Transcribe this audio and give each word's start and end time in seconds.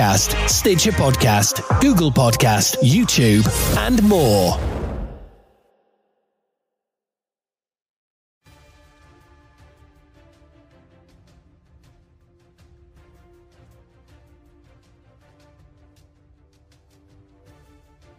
Podcast, 0.00 0.48
Stitcher 0.48 0.92
Podcast, 0.92 1.80
Google 1.82 2.10
Podcast, 2.10 2.78
YouTube, 2.78 3.46
and 3.76 4.02
more. 4.02 4.58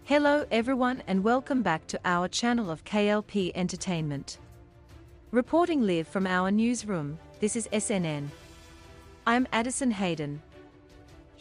Hello 0.03 0.45
everyone 0.51 1.01
and 1.07 1.23
welcome 1.23 1.63
back 1.63 1.87
to 1.87 1.99
our 2.05 2.27
channel 2.27 2.69
of 2.69 2.85
KLP 2.85 3.53
Entertainment. 3.55 4.37
Reporting 5.31 5.81
live 5.81 6.07
from 6.07 6.27
our 6.27 6.51
newsroom, 6.51 7.17
this 7.39 7.55
is 7.55 7.67
SNN. 7.73 8.27
I'm 9.25 9.47
Addison 9.51 9.89
Hayden. 9.89 10.43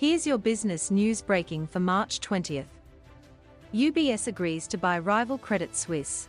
Here's 0.01 0.27
your 0.27 0.39
business 0.39 0.91
news 0.91 1.21
breaking 1.21 1.67
for 1.67 1.79
March 1.79 2.21
20th. 2.21 2.73
UBS 3.75 4.29
agrees 4.29 4.67
to 4.69 4.79
buy 4.79 4.99
rival 4.99 5.37
Credit 5.37 5.77
Suisse. 5.77 6.27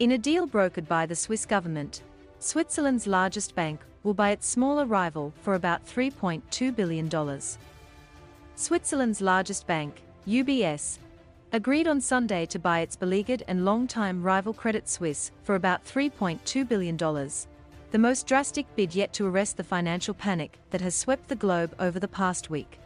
In 0.00 0.10
a 0.10 0.18
deal 0.18 0.48
brokered 0.48 0.88
by 0.88 1.06
the 1.06 1.14
Swiss 1.14 1.46
government, 1.46 2.02
Switzerland's 2.40 3.06
largest 3.06 3.54
bank 3.54 3.78
will 4.02 4.12
buy 4.12 4.30
its 4.30 4.48
smaller 4.48 4.86
rival 4.86 5.32
for 5.40 5.54
about 5.54 5.86
$3.2 5.86 6.74
billion. 6.74 7.08
Switzerland's 8.56 9.20
largest 9.20 9.68
bank, 9.68 10.02
UBS, 10.26 10.98
agreed 11.52 11.86
on 11.86 12.00
Sunday 12.00 12.44
to 12.46 12.58
buy 12.58 12.80
its 12.80 12.96
beleaguered 12.96 13.44
and 13.46 13.64
long-time 13.64 14.20
rival 14.20 14.52
Credit 14.52 14.88
Suisse 14.88 15.30
for 15.44 15.54
about 15.54 15.84
$3.2 15.84 16.68
billion, 16.68 16.96
the 17.94 17.98
most 18.00 18.26
drastic 18.26 18.66
bid 18.74 18.92
yet 18.92 19.12
to 19.12 19.24
arrest 19.24 19.56
the 19.56 19.62
financial 19.62 20.12
panic 20.12 20.58
that 20.70 20.80
has 20.80 20.96
swept 20.96 21.28
the 21.28 21.36
globe 21.36 21.72
over 21.78 22.00
the 22.00 22.08
past 22.08 22.50
week. 22.50 22.80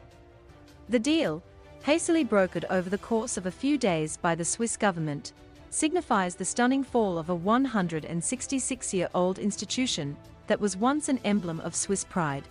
The 0.91 0.99
deal, 0.99 1.43
hastily 1.83 2.27
brokered 2.27 2.67
over 2.69 2.91
the 2.91 2.99
course 2.99 3.39
of 3.39 3.47
a 3.47 3.51
few 3.51 3.79
days 3.79 4.19
by 4.19 4.35
the 4.35 4.45
Swiss 4.45 4.77
government, 4.77 5.33
signifies 5.71 6.35
the 6.35 6.45
stunning 6.45 6.85
fall 6.85 7.17
of 7.17 7.31
a 7.31 7.39
166-year-old 7.39 9.39
institution 9.39 10.15
that 10.47 10.61
was 10.61 10.77
once 10.77 11.09
an 11.09 11.21
emblem 11.25 11.61
of 11.61 11.75
Swiss 11.75 12.05
pride. 12.05 12.45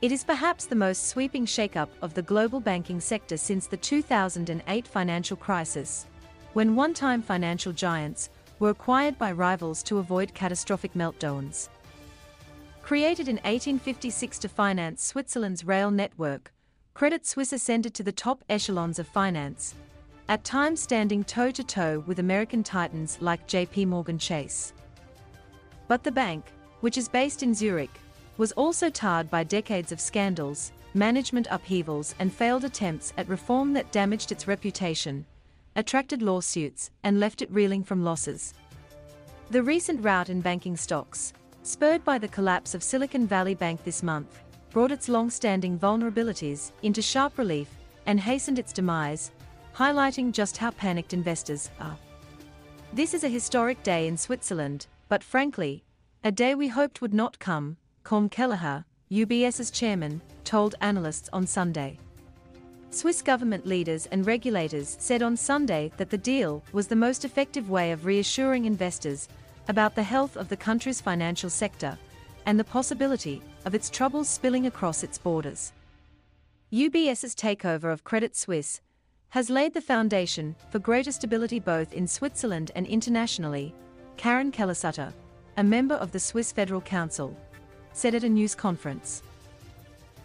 It 0.00 0.10
is 0.10 0.24
perhaps 0.24 0.64
the 0.64 0.74
most 0.74 1.08
sweeping 1.08 1.44
shakeup 1.44 1.90
of 2.00 2.14
the 2.14 2.22
global 2.22 2.60
banking 2.60 2.98
sector 2.98 3.36
since 3.36 3.66
the 3.66 3.76
2008 3.76 4.88
financial 4.88 5.36
crisis, 5.36 6.06
when 6.54 6.74
one-time 6.74 7.20
financial 7.20 7.74
giants 7.74 8.30
were 8.58 8.70
acquired 8.70 9.18
by 9.18 9.32
rivals 9.32 9.82
to 9.84 9.98
avoid 9.98 10.34
catastrophic 10.34 10.94
meltdowns. 10.94 11.68
Created 12.82 13.28
in 13.28 13.36
1856 13.36 14.38
to 14.38 14.48
finance 14.48 15.04
Switzerland's 15.04 15.64
rail 15.64 15.90
network, 15.90 16.52
Credit 16.94 17.26
Suisse 17.26 17.52
ascended 17.52 17.94
to 17.94 18.02
the 18.02 18.12
top 18.12 18.42
echelons 18.48 18.98
of 18.98 19.06
finance, 19.06 19.74
at 20.28 20.44
times 20.44 20.80
standing 20.80 21.24
toe-to-toe 21.24 22.02
with 22.06 22.18
American 22.18 22.62
titans 22.62 23.18
like 23.20 23.46
JP 23.46 23.86
Morgan 23.86 24.18
Chase. 24.18 24.72
But 25.86 26.02
the 26.02 26.12
bank, 26.12 26.44
which 26.80 26.98
is 26.98 27.08
based 27.08 27.42
in 27.42 27.54
Zurich, 27.54 28.00
was 28.36 28.52
also 28.52 28.90
tarred 28.90 29.30
by 29.30 29.44
decades 29.44 29.92
of 29.92 30.00
scandals, 30.00 30.72
management 30.94 31.46
upheavals 31.50 32.14
and 32.18 32.32
failed 32.32 32.64
attempts 32.64 33.12
at 33.16 33.28
reform 33.28 33.72
that 33.72 33.92
damaged 33.92 34.32
its 34.32 34.48
reputation, 34.48 35.24
attracted 35.78 36.22
lawsuits, 36.22 36.90
and 37.04 37.20
left 37.20 37.40
it 37.40 37.50
reeling 37.52 37.84
from 37.84 38.02
losses. 38.02 38.52
The 39.50 39.62
recent 39.62 40.02
rout 40.02 40.28
in 40.28 40.40
banking 40.40 40.76
stocks, 40.76 41.32
spurred 41.62 42.04
by 42.04 42.18
the 42.18 42.26
collapse 42.26 42.74
of 42.74 42.82
Silicon 42.82 43.28
Valley 43.28 43.54
Bank 43.54 43.84
this 43.84 44.02
month, 44.02 44.40
brought 44.70 44.90
its 44.90 45.08
long-standing 45.08 45.78
vulnerabilities 45.78 46.72
into 46.82 47.00
sharp 47.00 47.38
relief 47.38 47.68
and 48.06 48.18
hastened 48.18 48.58
its 48.58 48.72
demise, 48.72 49.30
highlighting 49.72 50.32
just 50.32 50.56
how 50.56 50.72
panicked 50.72 51.14
investors 51.14 51.70
are. 51.78 51.96
This 52.92 53.14
is 53.14 53.22
a 53.22 53.28
historic 53.28 53.80
day 53.84 54.08
in 54.08 54.16
Switzerland, 54.16 54.88
but 55.08 55.22
frankly, 55.22 55.84
a 56.24 56.32
day 56.32 56.56
we 56.56 56.66
hoped 56.66 57.00
would 57.00 57.14
not 57.14 57.38
come, 57.38 57.76
Colm 58.04 58.28
Kelleher, 58.28 58.84
UBS's 59.12 59.70
chairman, 59.70 60.22
told 60.42 60.74
analysts 60.80 61.28
on 61.32 61.46
Sunday. 61.46 62.00
Swiss 62.90 63.20
government 63.20 63.66
leaders 63.66 64.06
and 64.06 64.26
regulators 64.26 64.96
said 64.98 65.22
on 65.22 65.36
Sunday 65.36 65.92
that 65.98 66.08
the 66.08 66.16
deal 66.18 66.62
was 66.72 66.88
the 66.88 66.96
most 66.96 67.24
effective 67.24 67.68
way 67.68 67.92
of 67.92 68.06
reassuring 68.06 68.64
investors 68.64 69.28
about 69.68 69.94
the 69.94 70.02
health 70.02 70.36
of 70.36 70.48
the 70.48 70.56
country's 70.56 71.00
financial 71.00 71.50
sector 71.50 71.98
and 72.46 72.58
the 72.58 72.64
possibility 72.64 73.42
of 73.66 73.74
its 73.74 73.90
troubles 73.90 74.28
spilling 74.28 74.66
across 74.66 75.02
its 75.02 75.18
borders. 75.18 75.72
UBS's 76.72 77.34
takeover 77.34 77.92
of 77.92 78.04
Credit 78.04 78.34
Suisse 78.34 78.80
has 79.30 79.50
laid 79.50 79.74
the 79.74 79.82
foundation 79.82 80.56
for 80.70 80.78
greater 80.78 81.12
stability 81.12 81.60
both 81.60 81.92
in 81.92 82.06
Switzerland 82.06 82.70
and 82.74 82.86
internationally, 82.86 83.74
Karin 84.16 84.50
Keller-Sutter, 84.50 85.12
a 85.58 85.62
member 85.62 85.96
of 85.96 86.12
the 86.12 86.20
Swiss 86.20 86.52
Federal 86.52 86.80
Council, 86.80 87.36
said 87.92 88.14
at 88.14 88.24
a 88.24 88.28
news 88.28 88.54
conference. 88.54 89.22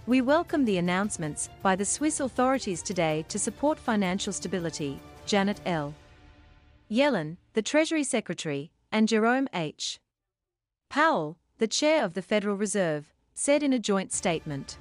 We 0.06 0.20
welcome 0.20 0.66
the 0.66 0.80
announcements 0.80 1.48
by 1.62 1.78
the 1.78 1.86
Swiss 1.86 2.20
authorities 2.20 2.82
today 2.82 3.24
to 3.30 3.40
support 3.40 3.80
financial 3.80 4.34
stability, 4.34 5.00
Janet 5.26 5.62
L. 5.66 5.94
Yellen, 6.92 7.38
the 7.54 7.62
Treasury 7.62 8.04
Secretary, 8.04 8.74
and 8.92 9.08
Jerome 9.08 9.48
H. 9.54 10.02
Powell, 10.90 11.38
the 11.58 11.70
chair 11.70 12.04
of 12.04 12.16
the 12.16 12.22
Federal 12.22 12.58
Reserve, 12.58 13.14
said 13.34 13.64
in 13.64 13.72
a 13.72 13.80
joint 13.80 14.12
statement. 14.12 14.78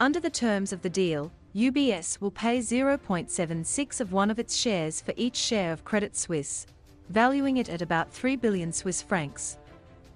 Under 0.00 0.18
the 0.18 0.30
terms 0.30 0.72
of 0.72 0.80
the 0.80 0.88
deal, 0.88 1.30
UBS 1.54 2.18
will 2.18 2.30
pay 2.30 2.60
0.76 2.60 4.00
of 4.00 4.12
one 4.14 4.30
of 4.30 4.38
its 4.38 4.56
shares 4.56 5.02
for 5.02 5.12
each 5.14 5.36
share 5.36 5.74
of 5.74 5.84
Credit 5.84 6.16
Suisse, 6.16 6.66
valuing 7.10 7.58
it 7.58 7.68
at 7.68 7.82
about 7.82 8.10
3 8.10 8.36
billion 8.36 8.72
Swiss 8.72 9.02
francs 9.02 9.58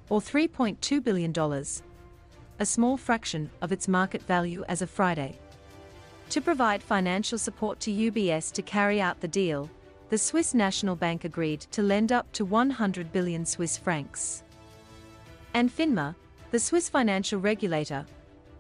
or 0.09 0.23
$3.2 0.23 1.05
billion, 1.05 1.35
a 2.59 2.67
small 2.67 2.97
fraction 2.97 3.51
of 3.61 3.73
its 3.73 3.89
market 3.89 4.23
value 4.23 4.65
as 4.69 4.83
of 4.83 4.91
Friday. 4.91 5.39
To 6.31 6.41
provide 6.41 6.83
financial 6.83 7.39
support 7.39 7.79
to 7.81 7.91
UBS 7.91 8.53
to 8.53 8.63
carry 8.63 9.01
out 9.01 9.21
the 9.21 9.29
deal, 9.29 9.71
the 10.09 10.19
Swiss 10.19 10.55
National 10.55 10.97
Bank 10.97 11.25
agreed 11.25 11.61
to 11.73 11.83
lend 11.83 12.13
up 12.13 12.31
to 12.33 12.45
100 12.45 13.13
billion 13.13 13.45
Swiss 13.45 13.77
francs. 13.77 14.43
And 15.55 15.71
FINMA, 15.71 16.15
the 16.51 16.59
Swiss 16.59 16.89
financial 16.89 17.41
regulator, 17.41 18.07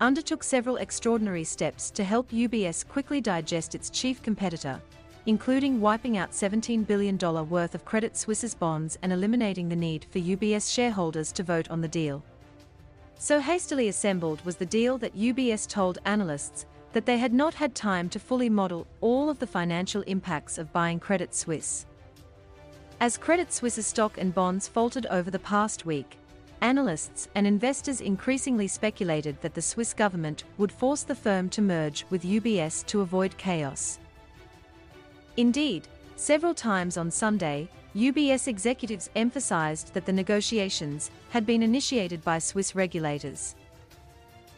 undertook 0.00 0.43
several 0.43 0.76
extraordinary 0.76 1.44
steps 1.44 1.91
to 1.93 2.05
help 2.05 2.31
UBS 2.31 2.87
quickly 2.87 3.20
digest 3.20 3.75
its 3.75 3.91
chief 3.91 4.23
competitor, 4.23 4.81
including 5.26 5.81
wiping 5.81 6.19
out 6.19 6.32
$17 6.32 6.87
billion 6.87 7.17
worth 7.49 7.75
of 7.75 7.85
Credit 7.85 8.17
Suisse's 8.17 8.55
bonds 8.55 8.99
and 9.03 9.12
eliminating 9.12 9.69
the 9.69 9.76
need 9.76 10.06
for 10.11 10.19
UBS 10.19 10.73
shareholders 10.73 11.32
to 11.32 11.43
vote 11.43 11.70
on 11.70 11.81
the 11.81 11.88
deal. 11.88 12.23
So 13.19 13.41
hastily 13.41 13.89
assembled 13.89 14.45
was 14.45 14.57
the 14.57 14.67
deal 14.67 14.99
that 14.99 15.17
UBS 15.17 15.67
told 15.67 15.99
analysts 16.05 16.67
that 16.93 17.07
they 17.07 17.19
had 17.19 17.33
not 17.33 17.55
had 17.55 17.75
time 17.75 18.09
to 18.11 18.19
fully 18.19 18.49
model 18.49 18.87
all 19.01 19.31
of 19.31 19.39
the 19.39 19.47
financial 19.47 20.03
impacts 20.03 20.59
of 20.59 20.73
buying 20.73 21.01
Credit 21.01 21.35
Suisse. 21.35 21.87
As 23.01 23.19
Credit 23.19 23.53
Suisse's 23.53 23.87
stock 23.87 24.19
and 24.19 24.35
bonds 24.35 24.69
faltered 24.69 25.07
over 25.07 25.31
the 25.31 25.39
past 25.39 25.85
week, 25.85 26.17
analysts 26.61 27.29
and 27.35 27.47
investors 27.47 28.01
increasingly 28.01 28.69
speculated 28.69 29.41
that 29.43 29.55
the 29.55 29.63
Swiss 29.63 29.93
government 29.93 30.45
would 30.59 30.73
force 30.73 31.03
the 31.03 31.15
firm 31.15 31.49
to 31.51 31.63
merge 31.63 32.07
with 32.11 32.23
UBS 32.23 32.85
to 32.87 33.01
avoid 33.01 33.37
chaos. 33.37 33.99
Indeed, 35.37 35.89
several 36.17 36.55
times 36.55 36.97
on 36.97 37.11
Sunday, 37.11 37.69
UBS 37.95 38.49
executives 38.49 39.09
emphasized 39.15 39.95
that 39.95 40.05
the 40.05 40.13
negotiations 40.13 41.11
had 41.31 41.47
been 41.47 41.63
initiated 41.63 42.23
by 42.25 42.39
Swiss 42.39 42.75
regulators. 42.75 43.55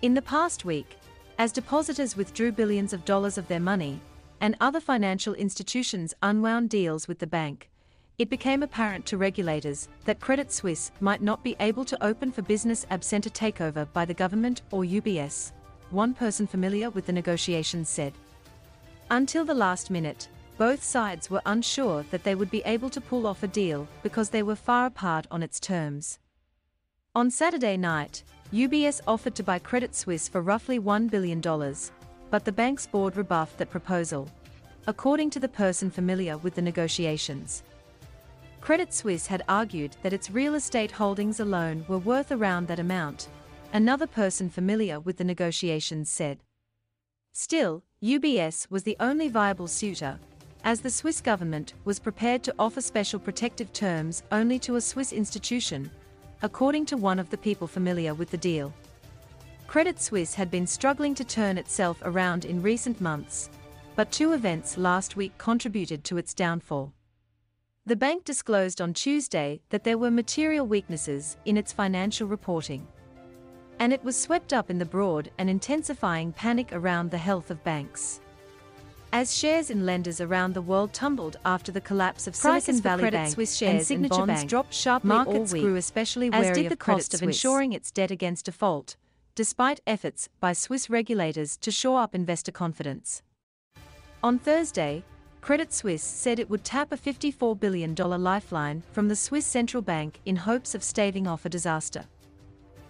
In 0.03 0.15
the 0.15 0.23
past 0.23 0.65
week, 0.65 0.97
as 1.39 1.53
depositors 1.53 2.17
withdrew 2.17 2.53
billions 2.53 2.93
of 2.93 3.05
dollars 3.05 3.39
of 3.39 3.47
their 3.49 3.61
money, 3.61 4.01
and 4.41 4.57
other 4.61 4.81
financial 4.81 5.35
institutions 5.35 6.15
unwound 6.23 6.71
deals 6.71 7.07
with 7.09 7.19
the 7.19 7.27
bank, 7.27 7.69
it 8.19 8.29
became 8.29 8.65
apparent 8.65 9.07
to 9.07 9.17
regulators 9.17 9.89
that 10.05 10.19
Credit 10.19 10.51
Suisse 10.53 10.91
might 11.01 11.23
not 11.23 11.45
be 11.45 11.55
able 11.61 11.85
to 11.85 12.05
open 12.05 12.33
for 12.33 12.43
business 12.43 12.87
absent 12.91 13.27
a 13.27 13.31
takeover 13.31 13.87
by 13.93 14.05
the 14.05 14.15
government 14.15 14.63
or 14.73 14.83
UBS, 14.83 15.53
one 15.91 16.15
person 16.15 16.47
familiar 16.47 16.91
with 16.91 17.07
the 17.07 17.13
negotiations 17.13 17.89
said. 17.89 18.13
Until 19.11 19.45
the 19.45 19.55
last 19.55 19.91
minute, 19.91 20.29
both 20.59 20.83
sides 20.83 21.31
were 21.31 21.41
unsure 21.47 22.05
that 22.11 22.25
they 22.25 22.35
would 22.35 22.51
be 22.51 22.63
able 22.67 22.91
to 22.91 23.01
pull 23.01 23.29
off 23.29 23.45
a 23.45 23.47
deal 23.47 23.87
because 24.03 24.29
they 24.29 24.43
were 24.43 24.57
far 24.57 24.87
apart 24.87 25.25
on 25.31 25.41
its 25.41 25.61
terms. 25.61 26.19
On 27.15 27.31
Saturday 27.31 27.77
night, 27.77 28.25
UBS 28.53 29.01
offered 29.07 29.37
to 29.37 29.45
buy 29.45 29.61
Credit 29.61 29.95
Suisse 29.95 30.27
for 30.27 30.43
roughly 30.43 30.81
$1 30.81 31.09
billion, 31.09 31.41
but 32.31 32.45
the 32.45 32.53
bank's 32.53 32.87
board 32.87 33.17
rebuffed 33.17 33.57
that 33.59 33.71
proposal, 33.71 34.29
according 34.89 35.31
to 35.31 35.39
the 35.39 35.49
person 35.49 35.91
familiar 35.91 36.37
with 36.39 36.57
the 36.57 36.63
negotiations. 36.63 37.63
Credit 38.61 38.93
Suisse 38.93 39.29
had 39.29 39.45
argued 39.49 39.97
that 40.03 40.13
its 40.13 40.31
real 40.31 40.57
estate 40.57 40.91
holdings 40.91 41.39
alone 41.39 41.85
were 41.87 41.99
worth 41.99 42.33
around 42.33 42.67
that 42.67 42.81
amount, 42.81 43.29
another 43.73 44.09
person 44.09 44.51
familiar 44.51 44.99
with 44.99 45.19
the 45.19 45.25
negotiations 45.25 46.11
said. 46.11 46.39
Still, 47.33 47.85
UBS 48.03 48.69
was 48.71 48.83
the 48.83 48.97
only 48.99 49.29
viable 49.29 49.69
suitor, 49.69 50.19
as 50.65 50.81
the 50.81 50.91
Swiss 50.91 51.21
government 51.21 51.75
was 51.85 51.99
prepared 51.99 52.43
to 52.43 52.55
offer 52.59 52.81
special 52.81 53.19
protective 53.19 53.73
terms 53.73 54.23
only 54.33 54.59
to 54.59 54.77
a 54.77 54.81
Swiss 54.81 55.13
institution, 55.13 55.91
according 56.43 56.87
to 56.87 56.97
one 56.97 57.19
of 57.19 57.31
the 57.31 57.39
people 57.39 57.67
familiar 57.67 58.15
with 58.15 58.31
the 58.31 58.37
deal. 58.37 58.73
Credit 59.67 60.01
Suisse 60.01 60.35
had 60.35 60.51
been 60.51 60.67
struggling 60.67 61.15
to 61.15 61.25
turn 61.25 61.59
itself 61.59 61.99
around 62.03 62.45
in 62.45 62.63
recent 62.63 63.01
months, 63.01 63.51
but 63.97 64.11
two 64.11 64.33
events 64.33 64.79
last 64.79 65.17
week 65.17 65.37
contributed 65.39 66.05
to 66.05 66.17
its 66.17 66.33
downfall. 66.33 66.93
The 67.85 67.97
bank 67.97 68.25
disclosed 68.25 68.81
on 68.81 68.93
Tuesday 68.93 69.61
that 69.71 69.85
there 69.85 69.99
were 69.99 70.11
material 70.11 70.67
weaknesses 70.67 71.37
in 71.47 71.57
its 71.57 71.73
financial 71.73 72.29
reporting. 72.29 72.87
And 73.79 73.93
it 73.93 74.05
was 74.05 74.17
swept 74.17 74.53
up 74.53 74.71
in 74.71 74.79
the 74.79 74.85
broad 74.85 75.31
and 75.39 75.49
intensifying 75.49 76.33
panic 76.33 76.73
around 76.73 77.11
the 77.11 77.19
health 77.19 77.51
of 77.51 77.65
banks. 77.65 78.21
As 79.13 79.37
shares 79.37 79.71
in 79.71 79.87
lenders 79.87 80.21
around 80.21 80.53
the 80.55 80.61
world 80.61 80.93
tumbled 80.93 81.39
after 81.45 81.73
the 81.73 81.81
collapse 81.81 82.27
of 82.27 82.37
Silicon 82.37 82.81
Valley 82.83 83.01
Credit 83.01 83.17
Bank 83.17 83.33
Swiss 83.33 83.57
shares 83.57 83.77
and 83.77 83.87
Signature 83.87 84.15
and 84.15 84.27
bonds 84.27 84.41
Bank 84.41 84.51
dropped 84.51 84.75
sharply 84.75 85.09
markets 85.09 85.37
all 85.37 85.59
week, 85.59 85.63
grew 85.63 85.77
especially 85.77 86.29
wary 86.29 86.49
as 86.49 86.57
did 86.57 86.69
the 86.69 86.75
of 86.75 86.79
cost 86.79 87.15
of 87.15 87.23
insuring 87.23 87.73
its 87.73 87.91
debt 87.91 88.11
against 88.11 88.45
default, 88.45 88.97
despite 89.35 89.81
efforts 89.87 90.29
by 90.41 90.53
Swiss 90.53 90.91
regulators 90.91 91.57
to 91.57 91.71
shore 91.71 92.01
up 92.01 92.15
investor 92.15 92.53
confidence. 92.53 93.23
On 94.23 94.39
Thursday, 94.39 95.03
Credit 95.41 95.73
Suisse 95.73 96.03
said 96.03 96.39
it 96.39 96.51
would 96.51 96.65
tap 96.65 96.93
a 96.93 96.97
$54 96.97 97.59
billion 97.59 97.95
lifeline 97.95 98.83
from 98.93 99.09
the 99.09 99.17
Swiss 99.17 99.47
central 99.47 99.83
bank 99.83 100.21
in 100.27 100.37
hopes 100.37 100.75
of 100.75 100.83
staving 100.83 101.27
off 101.27 101.47
a 101.47 101.49
disaster. 101.49 102.05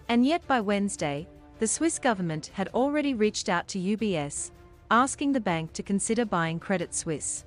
And 0.09 0.27
yet 0.27 0.45
by 0.49 0.61
Wednesday, 0.61 1.29
the 1.61 1.69
Swiss 1.69 1.99
government 1.99 2.51
had 2.55 2.69
already 2.69 3.15
reached 3.15 3.49
out 3.49 3.69
to 3.69 3.79
UBS, 3.79 4.51
asking 4.91 5.33
the 5.33 5.41
bank 5.41 5.73
to 5.75 5.83
consider 5.83 6.25
buying 6.25 6.59
Credit 6.59 6.95
Suisse. 6.95 7.45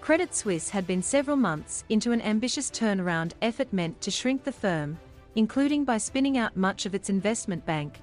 Credit 0.00 0.32
Suisse 0.32 0.68
had 0.68 0.86
been 0.86 1.02
several 1.02 1.36
months 1.36 1.84
into 1.88 2.12
an 2.12 2.22
ambitious 2.22 2.70
turnaround 2.70 3.32
effort 3.42 3.72
meant 3.72 4.00
to 4.00 4.10
shrink 4.10 4.44
the 4.44 4.52
firm, 4.52 4.96
including 5.34 5.84
by 5.84 5.98
spinning 5.98 6.38
out 6.38 6.56
much 6.56 6.86
of 6.86 6.94
its 6.94 7.10
investment 7.10 7.66
bank 7.66 8.00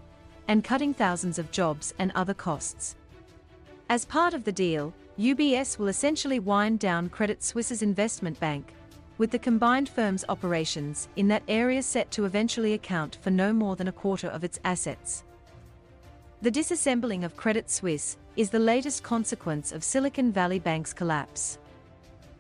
and 0.50 0.64
cutting 0.64 0.94
thousands 0.94 1.40
of 1.40 1.52
jobs 1.52 1.94
and 2.00 2.12
other 2.14 2.34
costs. 2.34 2.98
As 3.90 4.04
part 4.04 4.34
of 4.34 4.44
the 4.44 4.52
deal, 4.52 4.94
UBS 5.18 5.78
will 5.78 5.88
essentially 5.88 6.40
wind 6.40 6.80
down 6.80 7.08
Credit 7.08 7.42
Suisse's 7.42 7.82
investment 7.82 8.38
bank, 8.40 8.74
with 9.18 9.32
the 9.32 9.40
combined 9.40 9.88
firm's 9.88 10.26
operations 10.28 11.08
in 11.16 11.30
that 11.30 11.44
area 11.48 11.82
set 11.82 12.12
to 12.12 12.26
eventually 12.26 12.74
account 12.74 13.20
for 13.22 13.30
no 13.30 13.54
more 13.54 13.76
than 13.76 13.88
a 13.88 13.92
quarter 13.94 14.28
of 14.28 14.44
its 14.44 14.60
assets. 14.66 15.24
The 16.44 16.52
disassembling 16.52 17.24
of 17.24 17.38
Credit 17.38 17.72
Suisse 17.72 18.18
is 18.36 18.50
the 18.50 18.60
latest 18.60 19.02
consequence 19.02 19.72
of 19.72 19.82
Silicon 19.82 20.30
Valley 20.30 20.60
Bank's 20.60 20.92
collapse. 20.92 21.58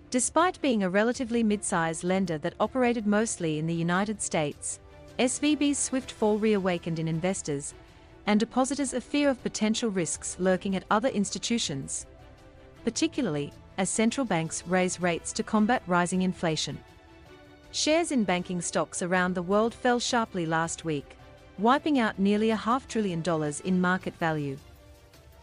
Despite 0.09 0.61
being 0.61 0.83
a 0.83 0.89
relatively 0.89 1.41
mid-sized 1.41 2.03
lender 2.03 2.37
that 2.39 2.55
operated 2.59 3.07
mostly 3.07 3.59
in 3.59 3.65
the 3.65 3.73
United 3.73 4.21
States, 4.21 4.81
SVB's 5.19 5.77
swift 5.77 6.11
fall 6.11 6.37
reawakened 6.37 6.99
in 6.99 7.07
investors 7.07 7.73
and 8.25 8.41
depositors 8.41 8.93
a 8.93 8.99
fear 8.99 9.29
of 9.29 9.41
potential 9.41 9.89
risks 9.89 10.35
lurking 10.37 10.75
at 10.75 10.83
other 10.91 11.07
institutions, 11.07 12.05
particularly 12.83 13.53
as 13.77 13.89
central 13.89 14.25
banks 14.25 14.67
raise 14.67 14.99
rates 14.99 15.31
to 15.31 15.43
combat 15.43 15.81
rising 15.87 16.23
inflation. 16.23 16.77
Shares 17.71 18.11
in 18.11 18.25
banking 18.25 18.59
stocks 18.59 19.01
around 19.01 19.33
the 19.33 19.41
world 19.41 19.73
fell 19.73 20.01
sharply 20.01 20.45
last 20.45 20.83
week, 20.83 21.15
wiping 21.59 21.99
out 21.99 22.17
nearly 22.17 22.49
a 22.49 22.55
half 22.55 22.87
trillion 22.87 23.21
dollars 23.21 23.59
in 23.61 23.79
market 23.79 24.15
value. 24.17 24.57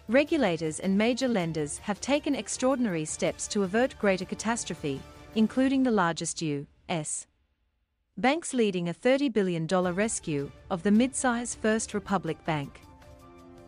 Regulators 0.08 0.80
and 0.80 0.98
major 0.98 1.28
lenders 1.28 1.78
have 1.78 2.00
taken 2.00 2.34
extraordinary 2.34 3.04
steps 3.04 3.46
to 3.48 3.62
avert 3.62 3.98
greater 4.00 4.24
catastrophe, 4.24 5.00
including 5.36 5.84
the 5.84 5.90
largest 5.90 6.42
U.S. 6.42 7.26
banks 8.16 8.52
leading 8.52 8.88
a 8.88 8.94
$30 8.94 9.32
billion 9.32 9.66
rescue 9.66 10.50
of 10.68 10.82
the 10.82 10.90
mid-size 10.90 11.54
First 11.54 11.94
Republic 11.94 12.44
Bank. 12.44 12.80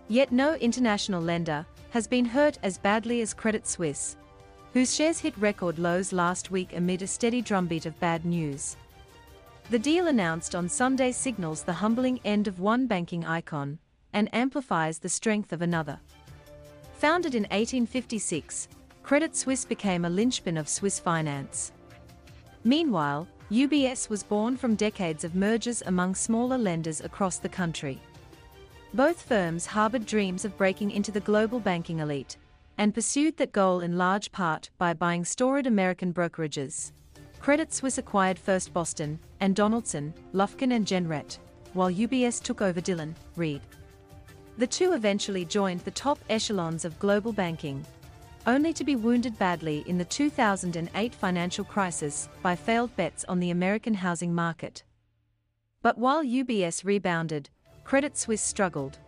Yet 0.08 0.32
no 0.32 0.54
international 0.54 1.22
lender 1.22 1.64
has 1.90 2.08
been 2.08 2.24
hurt 2.24 2.58
as 2.64 2.76
badly 2.76 3.20
as 3.20 3.32
Credit 3.34 3.66
Suisse, 3.66 4.16
whose 4.72 4.94
shares 4.94 5.20
hit 5.20 5.36
record 5.38 5.78
lows 5.78 6.12
last 6.12 6.50
week 6.50 6.74
amid 6.74 7.02
a 7.02 7.06
steady 7.06 7.40
drumbeat 7.40 7.86
of 7.86 7.98
bad 8.00 8.24
news. 8.24 8.76
The 9.70 9.78
deal 9.78 10.08
announced 10.08 10.54
on 10.54 10.68
Sunday 10.68 11.12
signals 11.12 11.62
the 11.62 11.72
humbling 11.72 12.20
end 12.24 12.46
of 12.46 12.60
one 12.60 12.86
banking 12.86 13.24
icon 13.24 13.78
and 14.12 14.28
amplifies 14.34 14.98
the 14.98 15.08
strength 15.08 15.52
of 15.52 15.62
another. 15.62 15.98
Founded 16.98 17.34
in 17.34 17.44
1856, 17.44 18.68
Credit 19.02 19.34
Suisse 19.34 19.64
became 19.64 20.04
a 20.04 20.10
linchpin 20.10 20.56
of 20.56 20.68
Swiss 20.68 20.98
finance. 20.98 21.72
Meanwhile, 22.64 23.26
UBS 23.50 24.08
was 24.08 24.22
born 24.22 24.56
from 24.56 24.76
decades 24.76 25.24
of 25.24 25.34
mergers 25.34 25.82
among 25.86 26.14
smaller 26.14 26.58
lenders 26.58 27.00
across 27.00 27.38
the 27.38 27.48
country. 27.48 28.00
Both 28.94 29.22
firms 29.22 29.66
harbored 29.66 30.06
dreams 30.06 30.44
of 30.44 30.56
breaking 30.56 30.90
into 30.90 31.10
the 31.10 31.20
global 31.20 31.60
banking 31.60 32.00
elite 32.00 32.36
and 32.78 32.94
pursued 32.94 33.36
that 33.38 33.52
goal 33.52 33.80
in 33.80 33.98
large 33.98 34.32
part 34.32 34.70
by 34.78 34.94
buying 34.94 35.24
storied 35.24 35.66
American 35.66 36.12
brokerages. 36.12 36.92
Credit 37.42 37.72
Suisse 37.72 37.98
acquired 37.98 38.38
First 38.38 38.72
Boston 38.72 39.18
and 39.40 39.56
Donaldson, 39.56 40.14
Lufkin 40.32 40.76
and 40.76 40.86
Jenrette, 40.86 41.38
while 41.72 41.90
UBS 41.90 42.40
took 42.40 42.62
over 42.62 42.80
Dillon, 42.80 43.16
Read. 43.34 43.60
The 44.58 44.66
two 44.68 44.92
eventually 44.92 45.44
joined 45.44 45.80
the 45.80 45.90
top 45.90 46.20
echelons 46.30 46.84
of 46.84 47.00
global 47.00 47.32
banking, 47.32 47.84
only 48.46 48.72
to 48.72 48.84
be 48.84 48.94
wounded 48.94 49.36
badly 49.40 49.82
in 49.88 49.98
the 49.98 50.04
2008 50.04 51.14
financial 51.16 51.64
crisis 51.64 52.28
by 52.42 52.54
failed 52.54 52.94
bets 52.94 53.24
on 53.24 53.40
the 53.40 53.50
American 53.50 53.94
housing 53.94 54.32
market. 54.32 54.84
But 55.82 55.98
while 55.98 56.22
UBS 56.22 56.84
rebounded, 56.84 57.50
Credit 57.82 58.16
Suisse 58.16 58.40
struggled. 58.40 58.98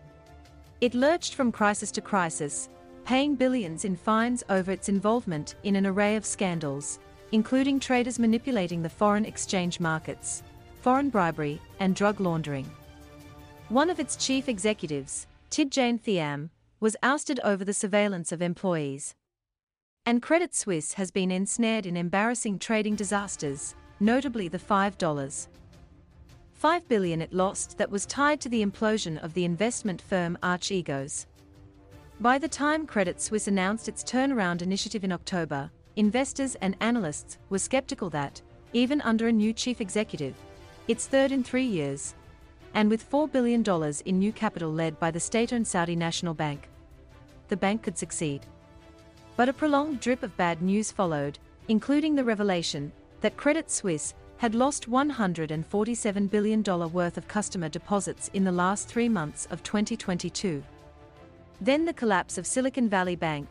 It 0.80 0.94
lurched 0.94 1.36
from 1.36 1.52
crisis 1.52 1.92
to 1.92 2.00
crisis, 2.00 2.68
paying 3.04 3.36
billions 3.36 3.84
in 3.84 3.94
fines 3.94 4.42
over 4.48 4.72
its 4.72 4.88
involvement 4.88 5.54
in 5.62 5.76
an 5.76 5.86
array 5.86 6.16
of 6.16 6.26
scandals, 6.26 6.98
including 7.34 7.80
traders 7.80 8.20
manipulating 8.20 8.80
the 8.80 8.88
foreign 8.88 9.24
exchange 9.24 9.80
markets, 9.80 10.44
foreign 10.82 11.10
bribery, 11.10 11.60
and 11.80 11.96
drug 11.96 12.20
laundering. 12.20 12.64
One 13.70 13.90
of 13.90 13.98
its 13.98 14.14
chief 14.14 14.48
executives, 14.48 15.26
Tidjane 15.50 16.00
Thiam, 16.00 16.50
was 16.78 16.96
ousted 17.02 17.40
over 17.40 17.64
the 17.64 17.72
surveillance 17.72 18.30
of 18.30 18.40
employees. 18.40 19.16
And 20.06 20.22
Credit 20.22 20.54
Suisse 20.54 20.92
has 20.92 21.10
been 21.10 21.32
ensnared 21.32 21.86
in 21.86 21.96
embarrassing 21.96 22.60
trading 22.60 22.94
disasters, 22.94 23.74
notably 23.98 24.46
the 24.46 24.60
$5. 24.60 25.48
5 26.52 26.88
billion 26.88 27.20
it 27.20 27.32
lost 27.32 27.76
that 27.78 27.90
was 27.90 28.06
tied 28.06 28.40
to 28.42 28.48
the 28.48 28.64
implosion 28.64 29.20
of 29.24 29.34
the 29.34 29.44
investment 29.44 30.00
firm 30.00 30.38
Archegos. 30.40 31.26
By 32.20 32.38
the 32.38 32.46
time 32.46 32.86
Credit 32.86 33.20
Suisse 33.20 33.48
announced 33.48 33.88
its 33.88 34.04
turnaround 34.04 34.62
initiative 34.62 35.02
in 35.02 35.10
October, 35.10 35.72
investors 35.96 36.56
and 36.56 36.76
analysts 36.80 37.38
were 37.50 37.58
skeptical 37.58 38.10
that, 38.10 38.40
even 38.72 39.00
under 39.02 39.28
a 39.28 39.32
new 39.32 39.52
chief 39.52 39.80
executive, 39.80 40.34
its 40.88 41.06
third 41.06 41.32
in 41.32 41.44
three 41.44 41.64
years, 41.64 42.14
and 42.74 42.90
with 42.90 43.08
$4 43.10 43.30
billion 43.30 43.64
in 44.04 44.18
new 44.18 44.32
capital 44.32 44.72
led 44.72 44.98
by 44.98 45.10
the 45.10 45.20
state-owned 45.20 45.66
Saudi 45.66 45.94
National 45.94 46.34
Bank. 46.34 46.68
The 47.48 47.56
bank 47.56 47.82
could 47.82 47.96
succeed. 47.96 48.46
But 49.36 49.48
a 49.48 49.52
prolonged 49.52 50.00
drip 50.00 50.22
of 50.22 50.36
bad 50.36 50.60
news 50.60 50.90
followed, 50.90 51.38
including 51.68 52.14
the 52.14 52.24
revelation 52.24 52.92
that 53.20 53.36
Credit 53.36 53.70
Suisse 53.70 54.14
had 54.38 54.54
lost 54.54 54.90
$147 54.90 56.30
billion 56.30 56.62
worth 56.62 57.16
of 57.16 57.28
customer 57.28 57.68
deposits 57.68 58.28
in 58.34 58.44
the 58.44 58.52
last 58.52 58.88
three 58.88 59.08
months 59.08 59.46
of 59.50 59.62
2022. 59.62 60.62
Then 61.60 61.84
the 61.84 61.92
collapse 61.92 62.36
of 62.36 62.46
Silicon 62.46 62.88
Valley 62.88 63.16
Bank, 63.16 63.48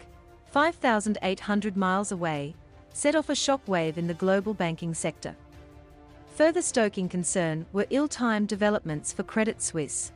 5,800 0.54 1.76
miles 1.76 2.12
away, 2.12 2.54
set 2.94 3.16
off 3.16 3.30
a 3.30 3.34
shockwave 3.34 3.98
in 3.98 4.06
the 4.06 4.14
global 4.14 4.54
banking 4.54 4.94
sector. 4.94 5.36
Further 6.36 6.62
stoking 6.62 7.10
concern 7.10 7.66
were 7.74 7.88
ill-timed 7.90 8.50
developments 8.50 9.12
for 9.12 9.24
Credit 9.24 9.60
Suisse. 9.60 10.12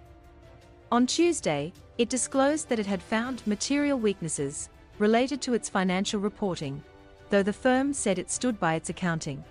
On 0.91 1.07
Tuesday, 1.07 1.73
it 1.97 2.09
disclosed 2.09 2.69
that 2.69 2.77
it 2.77 2.85
had 2.85 3.01
found 3.01 3.47
material 3.47 3.97
weaknesses 3.97 4.69
related 4.99 5.41
to 5.41 5.55
its 5.55 5.69
financial 5.69 6.19
reporting, 6.19 6.83
though 7.31 7.41
the 7.41 7.51
firm 7.51 7.91
said 7.91 8.19
it 8.19 8.29
stood 8.29 8.59
by 8.59 8.75
its 8.75 8.89
accounting. 8.89 9.43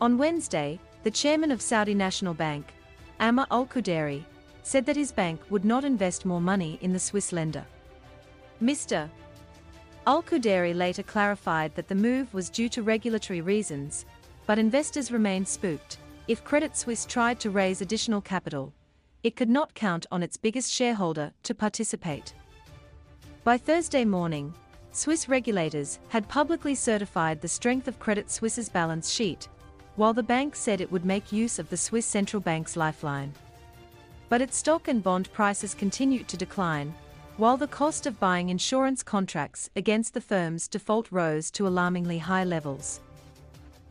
On 0.00 0.16
Wednesday, 0.16 0.78
the 1.02 1.10
chairman 1.10 1.50
of 1.50 1.60
Saudi 1.60 1.94
National 1.94 2.34
Bank, 2.34 2.72
Ammar 3.18 3.48
al-Qudairy, 3.50 4.22
said 4.62 4.86
that 4.86 4.94
his 4.94 5.10
bank 5.10 5.40
would 5.50 5.64
not 5.64 5.84
invest 5.84 6.24
more 6.24 6.40
money 6.40 6.78
in 6.82 6.92
the 6.92 7.00
Swiss 7.00 7.32
lender. 7.32 7.66
Mr. 8.62 9.10
Al-Qudairy 10.08 10.72
later 10.72 11.02
clarified 11.02 11.74
that 11.74 11.88
the 11.88 11.94
move 11.94 12.32
was 12.32 12.48
due 12.48 12.70
to 12.70 12.82
regulatory 12.82 13.42
reasons, 13.42 14.06
but 14.46 14.58
investors 14.58 15.12
remained 15.12 15.46
spooked. 15.46 15.98
If 16.28 16.42
Credit 16.44 16.74
Suisse 16.74 17.04
tried 17.04 17.38
to 17.40 17.50
raise 17.50 17.82
additional 17.82 18.22
capital, 18.22 18.72
it 19.22 19.36
could 19.36 19.50
not 19.50 19.74
count 19.74 20.06
on 20.10 20.22
its 20.22 20.38
biggest 20.38 20.72
shareholder 20.72 21.32
to 21.42 21.54
participate. 21.54 22.32
By 23.44 23.58
Thursday 23.58 24.06
morning, 24.06 24.54
Swiss 24.92 25.28
regulators 25.28 25.98
had 26.08 26.26
publicly 26.26 26.74
certified 26.74 27.42
the 27.42 27.46
strength 27.46 27.86
of 27.86 27.98
Credit 27.98 28.30
Suisse's 28.30 28.70
balance 28.70 29.10
sheet, 29.10 29.46
while 29.96 30.14
the 30.14 30.22
bank 30.22 30.56
said 30.56 30.80
it 30.80 30.90
would 30.90 31.04
make 31.04 31.32
use 31.32 31.58
of 31.58 31.68
the 31.68 31.76
Swiss 31.76 32.06
central 32.06 32.40
bank's 32.40 32.78
lifeline. 32.78 33.34
But 34.30 34.40
its 34.40 34.56
stock 34.56 34.88
and 34.88 35.02
bond 35.02 35.30
prices 35.34 35.74
continued 35.74 36.28
to 36.28 36.38
decline, 36.38 36.94
while 37.38 37.56
the 37.56 37.68
cost 37.68 38.04
of 38.04 38.18
buying 38.18 38.48
insurance 38.48 39.00
contracts 39.00 39.70
against 39.76 40.12
the 40.12 40.20
firm's 40.20 40.66
default 40.66 41.06
rose 41.12 41.52
to 41.52 41.68
alarmingly 41.68 42.18
high 42.18 42.42
levels. 42.42 43.00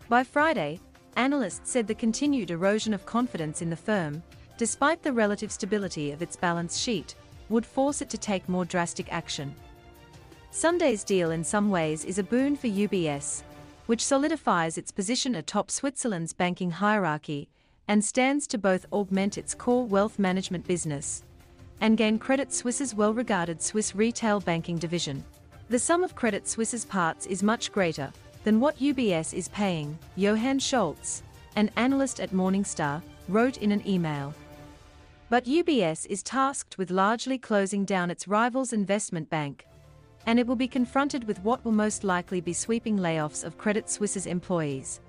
By 0.09 0.25
Friday, 0.25 0.81
analysts 1.15 1.71
said 1.71 1.87
the 1.87 1.95
continued 1.95 2.51
erosion 2.51 2.93
of 2.93 3.05
confidence 3.05 3.61
in 3.61 3.69
the 3.69 3.75
firm, 3.77 4.21
despite 4.57 5.01
the 5.01 5.13
relative 5.13 5.49
stability 5.49 6.11
of 6.11 6.21
its 6.21 6.35
balance 6.35 6.77
sheet, 6.77 7.15
would 7.47 7.65
force 7.65 8.01
it 8.01 8.09
to 8.09 8.17
take 8.17 8.49
more 8.49 8.65
drastic 8.65 9.13
action. 9.13 9.55
Sunday's 10.51 11.05
deal 11.05 11.31
in 11.31 11.41
some 11.41 11.69
ways 11.69 12.03
is 12.03 12.19
a 12.19 12.23
boon 12.23 12.57
for 12.57 12.67
UBS, 12.67 13.43
which 13.85 14.03
solidifies 14.03 14.77
its 14.77 14.91
position 14.91 15.35
atop 15.35 15.71
Switzerland's 15.71 16.33
banking 16.33 16.71
hierarchy 16.71 17.47
and 17.87 18.03
stands 18.03 18.45
to 18.47 18.57
both 18.57 18.85
augment 18.91 19.37
its 19.37 19.55
core 19.55 19.85
wealth 19.85 20.19
management 20.19 20.67
business 20.67 21.23
and 21.81 21.97
gain 21.97 22.17
Credit 22.17 22.51
Suisse's 22.53 22.95
well-regarded 22.95 23.61
Swiss 23.61 23.95
retail 23.95 24.39
banking 24.39 24.77
division. 24.77 25.23
The 25.69 25.79
sum 25.79 26.03
of 26.03 26.15
Credit 26.15 26.47
Suisse's 26.47 26.85
parts 26.85 27.25
is 27.25 27.43
much 27.43 27.71
greater 27.71 28.11
than 28.43 28.59
what 28.59 28.79
UBS 28.79 29.33
is 29.33 29.49
paying, 29.49 29.97
Johann 30.15 30.59
Schultz, 30.59 31.23
an 31.55 31.69
analyst 31.75 32.19
at 32.19 32.31
Morningstar, 32.31 33.01
wrote 33.27 33.57
in 33.57 33.71
an 33.71 33.85
email. 33.87 34.33
But 35.29 35.45
UBS 35.45 36.05
is 36.05 36.23
tasked 36.23 36.77
with 36.77 36.89
largely 36.89 37.37
closing 37.37 37.83
down 37.83 38.09
its 38.09 38.27
rival's 38.27 38.71
investment 38.71 39.29
bank, 39.29 39.65
and 40.25 40.39
it 40.39 40.47
will 40.47 40.55
be 40.55 40.67
confronted 40.67 41.25
with 41.25 41.43
what 41.43 41.63
will 41.65 41.73
most 41.73 42.03
likely 42.03 42.39
be 42.39 42.53
sweeping 42.53 42.97
layoffs 42.97 43.43
of 43.43 43.57
Credit 43.57 43.89
Suisse's 43.89 44.25
employees. 44.25 45.01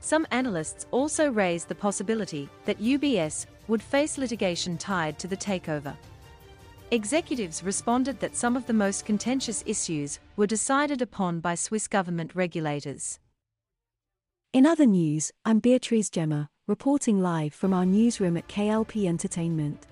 Some 0.00 0.26
analysts 0.30 0.86
also 0.90 1.30
raised 1.30 1.68
the 1.68 1.74
possibility 1.74 2.48
that 2.64 2.80
UBS 2.80 3.46
would 3.68 3.82
face 3.82 4.18
litigation 4.18 4.76
tied 4.76 5.18
to 5.18 5.28
the 5.28 5.36
takeover. 5.36 5.94
Executives 6.90 7.62
responded 7.62 8.18
that 8.18 8.34
some 8.34 8.56
of 8.56 8.66
the 8.66 8.72
most 8.72 9.04
contentious 9.04 9.62
issues 9.66 10.18
were 10.36 10.46
decided 10.46 11.02
upon 11.02 11.38
by 11.38 11.54
Swiss 11.54 11.86
government 11.86 12.34
regulators. 12.34 13.20
In 14.54 14.64
other 14.64 14.86
news, 14.86 15.30
I'm 15.44 15.58
Beatrice 15.58 16.08
Gemma, 16.08 16.48
reporting 16.66 17.20
live 17.20 17.52
from 17.52 17.74
our 17.74 17.84
newsroom 17.84 18.38
at 18.38 18.48
KLP 18.48 19.06
Entertainment. 19.06 19.86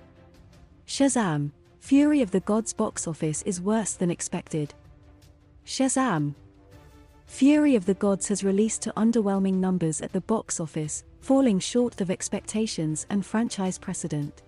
Shazam! 0.87 1.51
Fury 1.81 2.23
of 2.23 2.31
the 2.31 2.41
Gods 2.41 2.73
box 2.73 3.07
office 3.07 3.43
is 3.43 3.61
worse 3.61 3.93
than 3.93 4.11
expected. 4.11 4.73
Shazam! 5.67 6.35
Fury 7.27 7.75
of 7.77 7.85
the 7.85 7.95
Gods 7.95 8.29
has 8.29 8.43
released 8.43 8.81
to 8.83 8.93
underwhelming 8.97 9.55
numbers 9.55 10.01
at 10.01 10.13
the 10.13 10.21
box 10.23 10.61
office, 10.61 11.05
falling 11.27 11.59
short 11.59 12.01
of 12.01 12.09
expectations 12.09 13.05
and 13.11 13.27
franchise 13.27 13.79
precedent. 13.79 14.45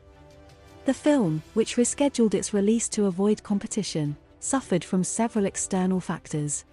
The 0.84 0.94
film, 0.94 1.42
which 1.54 1.74
rescheduled 1.74 2.34
its 2.34 2.54
release 2.54 2.88
to 2.90 3.06
avoid 3.06 3.42
competition, 3.42 4.16
suffered 4.38 4.84
from 4.84 5.02
several 5.02 5.44
external 5.44 5.98
factors. 5.98 6.64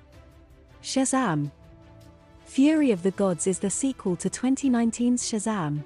Shazam! 0.83 1.49
Fury 2.45 2.91
of 2.91 3.01
the 3.01 3.09
Gods 3.09 3.47
is 3.47 3.57
the 3.57 3.71
sequel 3.71 4.15
to 4.17 4.29
2019's 4.29 5.23
Shazam, 5.23 5.83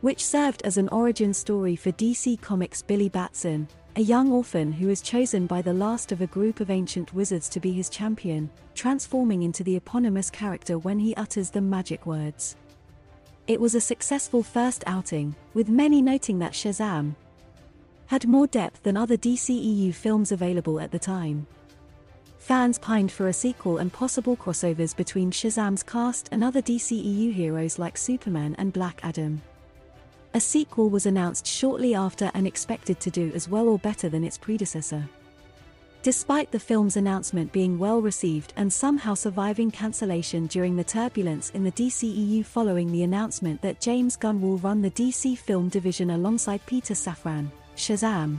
which 0.00 0.24
served 0.24 0.62
as 0.62 0.76
an 0.76 0.88
origin 0.88 1.32
story 1.32 1.76
for 1.76 1.92
DC 1.92 2.40
Comics' 2.40 2.82
Billy 2.82 3.08
Batson, 3.08 3.68
a 3.94 4.00
young 4.00 4.32
orphan 4.32 4.72
who 4.72 4.88
is 4.88 5.00
chosen 5.00 5.46
by 5.46 5.62
the 5.62 5.72
last 5.72 6.10
of 6.10 6.20
a 6.20 6.26
group 6.26 6.58
of 6.58 6.68
ancient 6.68 7.14
wizards 7.14 7.48
to 7.50 7.60
be 7.60 7.70
his 7.70 7.88
champion, 7.88 8.50
transforming 8.74 9.44
into 9.44 9.62
the 9.62 9.76
eponymous 9.76 10.30
character 10.30 10.80
when 10.80 10.98
he 10.98 11.14
utters 11.14 11.50
the 11.50 11.60
magic 11.60 12.06
words. 12.06 12.56
It 13.50 13.60
was 13.60 13.74
a 13.74 13.80
successful 13.80 14.44
first 14.44 14.84
outing, 14.86 15.34
with 15.54 15.68
many 15.68 16.00
noting 16.00 16.38
that 16.38 16.52
Shazam 16.52 17.16
had 18.06 18.28
more 18.28 18.46
depth 18.46 18.84
than 18.84 18.96
other 18.96 19.16
DCEU 19.16 19.92
films 19.92 20.30
available 20.30 20.78
at 20.78 20.92
the 20.92 21.00
time. 21.00 21.48
Fans 22.38 22.78
pined 22.78 23.10
for 23.10 23.26
a 23.26 23.32
sequel 23.32 23.78
and 23.78 23.92
possible 23.92 24.36
crossovers 24.36 24.94
between 24.94 25.32
Shazam's 25.32 25.82
cast 25.82 26.28
and 26.30 26.44
other 26.44 26.62
DCEU 26.62 27.32
heroes 27.32 27.76
like 27.76 27.98
Superman 27.98 28.54
and 28.56 28.72
Black 28.72 29.00
Adam. 29.02 29.42
A 30.32 30.38
sequel 30.38 30.88
was 30.88 31.06
announced 31.06 31.44
shortly 31.44 31.92
after 31.92 32.30
and 32.34 32.46
expected 32.46 33.00
to 33.00 33.10
do 33.10 33.32
as 33.34 33.48
well 33.48 33.66
or 33.66 33.80
better 33.80 34.08
than 34.08 34.22
its 34.22 34.38
predecessor. 34.38 35.08
Despite 36.02 36.50
the 36.50 36.58
film's 36.58 36.96
announcement 36.96 37.52
being 37.52 37.78
well 37.78 38.00
received 38.00 38.54
and 38.56 38.72
somehow 38.72 39.12
surviving 39.12 39.70
cancellation 39.70 40.46
during 40.46 40.74
the 40.74 40.84
turbulence 40.84 41.50
in 41.50 41.62
the 41.62 41.72
DCEU 41.72 42.42
following 42.42 42.90
the 42.90 43.02
announcement 43.02 43.60
that 43.60 43.82
James 43.82 44.16
Gunn 44.16 44.40
will 44.40 44.56
run 44.56 44.80
the 44.80 44.90
DC 44.90 45.36
film 45.36 45.68
division 45.68 46.10
alongside 46.12 46.64
Peter 46.64 46.94
Safran, 46.94 47.48
Shazam. 47.76 48.38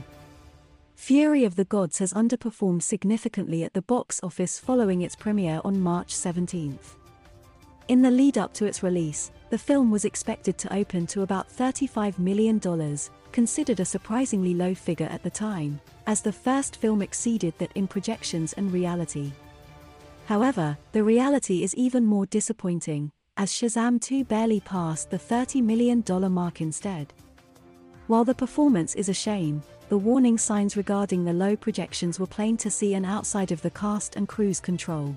Fury 0.96 1.44
of 1.44 1.54
the 1.54 1.64
Gods 1.64 1.98
has 1.98 2.12
underperformed 2.12 2.82
significantly 2.82 3.62
at 3.62 3.74
the 3.74 3.82
box 3.82 4.18
office 4.24 4.58
following 4.58 5.02
its 5.02 5.14
premiere 5.14 5.60
on 5.64 5.80
March 5.80 6.12
17. 6.12 6.76
In 7.86 8.02
the 8.02 8.10
lead 8.10 8.38
up 8.38 8.52
to 8.54 8.66
its 8.66 8.82
release, 8.82 9.30
the 9.52 9.58
film 9.58 9.90
was 9.90 10.06
expected 10.06 10.56
to 10.56 10.72
open 10.72 11.06
to 11.06 11.20
about 11.20 11.46
$35 11.46 12.18
million, 12.18 12.58
considered 13.32 13.80
a 13.80 13.84
surprisingly 13.84 14.54
low 14.54 14.74
figure 14.74 15.08
at 15.10 15.22
the 15.22 15.28
time, 15.28 15.78
as 16.06 16.22
the 16.22 16.32
first 16.32 16.76
film 16.76 17.02
exceeded 17.02 17.52
that 17.58 17.70
in 17.74 17.86
projections 17.86 18.54
and 18.54 18.72
reality. 18.72 19.30
However, 20.24 20.78
the 20.92 21.04
reality 21.04 21.62
is 21.62 21.74
even 21.74 22.02
more 22.02 22.24
disappointing, 22.24 23.12
as 23.36 23.52
Shazam 23.52 24.00
2 24.00 24.24
barely 24.24 24.60
passed 24.60 25.10
the 25.10 25.18
$30 25.18 25.62
million 25.62 26.02
mark 26.32 26.62
instead. 26.62 27.12
While 28.06 28.24
the 28.24 28.34
performance 28.34 28.94
is 28.94 29.10
a 29.10 29.14
shame, 29.14 29.62
the 29.90 29.98
warning 29.98 30.38
signs 30.38 30.78
regarding 30.78 31.26
the 31.26 31.34
low 31.34 31.56
projections 31.56 32.18
were 32.18 32.26
plain 32.26 32.56
to 32.56 32.70
see 32.70 32.94
and 32.94 33.04
outside 33.04 33.52
of 33.52 33.60
the 33.60 33.70
cast 33.72 34.16
and 34.16 34.26
crew's 34.26 34.60
control. 34.60 35.14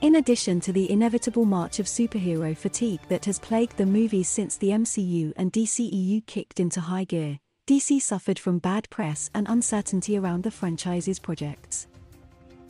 In 0.00 0.16
addition 0.16 0.60
to 0.60 0.72
the 0.72 0.90
inevitable 0.90 1.44
march 1.44 1.78
of 1.78 1.86
superhero 1.86 2.56
fatigue 2.56 3.00
that 3.08 3.24
has 3.24 3.38
plagued 3.38 3.76
the 3.76 3.86
movies 3.86 4.28
since 4.28 4.56
the 4.56 4.68
MCU 4.68 5.32
and 5.36 5.52
DCEU 5.52 6.26
kicked 6.26 6.60
into 6.60 6.80
high 6.80 7.04
gear, 7.04 7.38
DC 7.66 8.02
suffered 8.02 8.38
from 8.38 8.58
bad 8.58 8.88
press 8.90 9.30
and 9.34 9.48
uncertainty 9.48 10.18
around 10.18 10.42
the 10.42 10.50
franchise's 10.50 11.18
projects. 11.18 11.86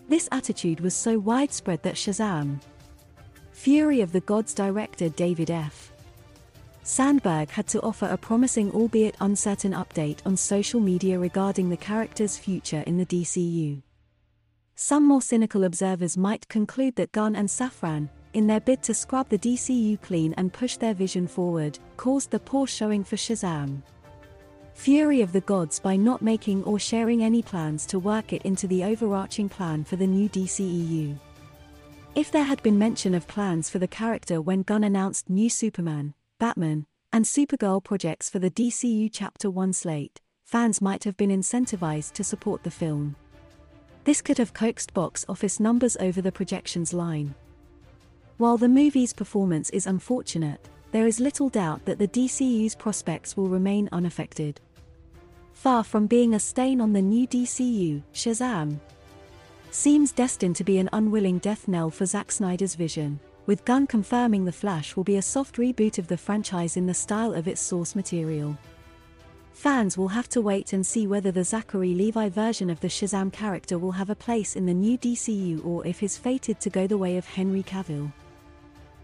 This 0.09 0.29
attitude 0.31 0.81
was 0.81 0.95
so 0.95 1.19
widespread 1.19 1.83
that 1.83 1.97
Shazam! 1.97 2.61
Fury 3.53 4.01
of 4.01 4.13
the 4.13 4.21
Gods 4.21 4.55
director 4.55 5.09
David 5.09 5.51
F. 5.51 5.93
Sandberg 6.83 7.51
had 7.51 7.67
to 7.69 7.81
offer 7.81 8.07
a 8.07 8.17
promising 8.17 8.71
albeit 8.73 9.17
uncertain 9.21 9.73
update 9.73 10.19
on 10.27 10.37
social 10.37 10.79
media 10.81 11.19
regarding 11.19 11.71
the 11.71 11.77
character's 11.77 12.37
future 12.37 12.85
in 12.87 12.99
the 12.99 13.07
DCU. 13.07 13.83
Some 14.77 15.07
more 15.07 15.23
cynical 15.23 15.63
observers 15.65 16.17
might 16.17 16.49
conclude 16.49 16.97
that 16.97 17.13
Gunn 17.13 17.37
and 17.37 17.49
Safran, 17.49 18.09
in 18.33 18.49
their 18.49 18.61
bid 18.61 18.83
to 18.83 18.95
scrub 18.95 19.29
the 19.29 19.39
DCU 19.39 20.03
clean 20.03 20.35
and 20.37 20.53
push 20.53 20.77
their 20.77 20.95
vision 20.95 21.29
forward, 21.29 21.79
caused 21.97 22.33
the 22.33 22.41
poor 22.41 22.67
showing 22.67 23.05
for 23.05 23.15
Shazam. 23.15 23.83
Fury 24.75 25.21
of 25.21 25.31
the 25.31 25.43
Gods 25.43 25.79
by 25.79 25.95
not 25.95 26.23
making 26.23 26.65
or 26.65 26.81
sharing 26.81 27.23
any 27.23 27.41
plans 27.41 27.87
to 27.87 28.01
work 28.01 28.33
it 28.33 28.43
into 28.43 28.67
the 28.67 28.83
overarching 28.83 29.49
plan 29.49 29.85
for 29.85 29.95
the 29.95 30.07
new 30.07 30.29
DCEU. 30.29 31.17
If 32.17 32.33
there 32.33 32.43
had 32.43 32.61
been 32.65 32.79
mention 32.79 33.15
of 33.15 33.29
plans 33.29 33.71
for 33.71 33.79
the 33.79 33.87
character 33.87 34.43
when 34.43 34.63
Gunn 34.63 34.83
announced 34.83 35.31
new 35.31 35.49
Superman, 35.49 36.15
Batman, 36.41 36.87
and 37.13 37.25
Supergirl 37.25 37.83
projects 37.83 38.29
for 38.29 38.41
the 38.41 38.51
DCU 38.51 39.09
Chapter 39.13 39.49
1 39.49 39.73
slate, 39.73 40.21
fans 40.43 40.83
might 40.83 41.05
have 41.05 41.17
been 41.17 41.31
incentivized 41.31 42.13
to 42.15 42.25
support 42.25 42.65
the 42.65 42.71
film. 42.73 43.15
This 44.05 44.21
could 44.21 44.37
have 44.37 44.53
coaxed 44.53 44.93
box 44.93 45.25
office 45.29 45.59
numbers 45.59 45.97
over 45.99 46.21
the 46.21 46.31
projections 46.31 46.93
line. 46.93 47.35
While 48.37 48.59
the 48.59 48.69
movie's 48.69 49.15
performance 49.15 49.71
is 49.71 49.87
unfortunate, 49.87 50.69
there 50.93 51.07
is 51.07 51.21
little 51.21 51.49
doubt 51.49 51.85
that 51.87 51.99
the 51.99 52.09
DCU's 52.09 52.75
prospects 52.75 53.37
will 53.37 53.49
remain 53.49 53.89
unaffected. 53.93 54.61
Far 55.55 55.83
from 55.85 56.07
being 56.07 56.35
a 56.35 56.39
stain 56.39 56.81
on 56.81 56.93
the 56.93 57.01
new 57.01 57.27
DCU, 57.27 58.03
Shazam 58.13 58.79
seems 59.71 60.13
destined 60.13 60.57
to 60.57 60.65
be 60.65 60.79
an 60.79 60.91
unwilling 60.93 61.39
death 61.39 61.67
knell 61.67 61.91
for 61.91 62.05
Zack 62.05 62.31
Snyder's 62.31 62.75
vision, 62.75 63.19
with 63.47 63.65
Gunn 63.65 63.87
confirming 63.87 64.45
The 64.45 64.53
Flash 64.53 64.97
will 64.97 65.05
be 65.05 65.17
a 65.17 65.23
soft 65.23 65.57
reboot 65.57 65.99
of 65.99 66.09
the 66.09 66.17
franchise 66.17 66.77
in 66.77 66.87
the 66.87 66.95
style 66.95 67.33
of 67.33 67.49
its 67.49 67.61
source 67.61 67.97
material. 67.97 68.57
Fans 69.55 69.97
will 69.97 70.09
have 70.09 70.29
to 70.29 70.41
wait 70.41 70.73
and 70.73 70.85
see 70.85 71.07
whether 71.07 71.31
the 71.31 71.45
Zachary 71.45 71.95
Levi 71.95 72.29
version 72.29 72.69
of 72.69 72.81
the 72.81 72.89
Shazam 72.89 73.33
character 73.33 73.79
will 73.79 73.93
have 73.93 74.11
a 74.11 74.15
place 74.15 74.57
in 74.57 74.67
the 74.67 74.75
new 74.75 74.99
DCU 74.99 75.65
or 75.65 75.87
if 75.87 76.01
he's 76.01 76.19
fated 76.19 76.61
to 76.61 76.69
go 76.69 76.89
the 76.89 76.99
way 76.99 77.17
of 77.17 77.25
Henry 77.25 77.63
Cavill. 77.63 78.13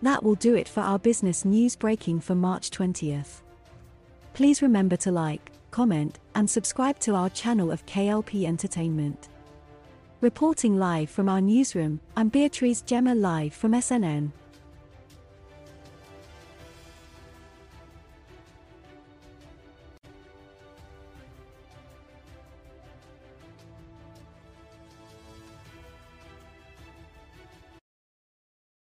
That 0.03 0.25
will 0.25 0.35
do 0.35 0.57
it 0.57 0.69
for 0.69 0.81
our 0.81 0.99
business 0.99 1.45
news 1.45 1.77
breaking 1.77 2.21
for 2.21 2.35
March 2.35 2.71
20th. 2.71 3.43
Please 4.35 4.61
remember 4.61 4.97
to 4.97 5.13
like, 5.13 5.53
comment, 5.71 6.19
and 6.35 6.51
subscribe 6.51 6.99
to 6.99 7.15
our 7.15 7.31
channel 7.31 7.71
of 7.71 7.87
KLP 7.87 8.45
Entertainment. 8.45 9.29
Reporting 10.21 10.77
live 10.77 11.11
from 11.11 11.29
our 11.29 11.41
newsroom, 11.41 12.01
I'm 12.17 12.29
Beatrice 12.29 12.83
Gemma 12.83 13.15
live 13.15 13.55
from 13.55 13.73
SNN. 13.73 14.33